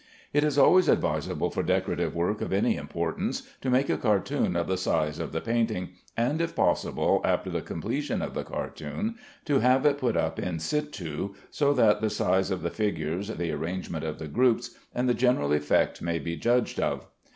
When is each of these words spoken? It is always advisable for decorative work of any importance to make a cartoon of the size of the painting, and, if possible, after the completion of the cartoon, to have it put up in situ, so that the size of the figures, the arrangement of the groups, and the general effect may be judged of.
It 0.33 0.43
is 0.43 0.57
always 0.57 0.89
advisable 0.89 1.51
for 1.51 1.61
decorative 1.61 2.15
work 2.15 2.41
of 2.41 2.51
any 2.51 2.75
importance 2.75 3.47
to 3.61 3.69
make 3.69 3.87
a 3.87 3.99
cartoon 3.99 4.55
of 4.55 4.65
the 4.65 4.75
size 4.75 5.19
of 5.19 5.31
the 5.31 5.41
painting, 5.41 5.89
and, 6.17 6.41
if 6.41 6.55
possible, 6.55 7.21
after 7.23 7.51
the 7.51 7.61
completion 7.61 8.23
of 8.23 8.33
the 8.33 8.43
cartoon, 8.43 9.13
to 9.45 9.59
have 9.59 9.85
it 9.85 9.99
put 9.99 10.17
up 10.17 10.39
in 10.39 10.57
situ, 10.57 11.35
so 11.51 11.71
that 11.75 12.01
the 12.01 12.09
size 12.09 12.49
of 12.49 12.63
the 12.63 12.71
figures, 12.71 13.27
the 13.27 13.51
arrangement 13.51 14.03
of 14.03 14.17
the 14.17 14.27
groups, 14.27 14.75
and 14.91 15.07
the 15.07 15.13
general 15.13 15.53
effect 15.53 16.01
may 16.01 16.17
be 16.17 16.35
judged 16.35 16.79
of. 16.79 17.05